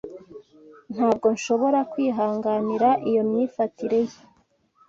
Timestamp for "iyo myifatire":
3.09-3.99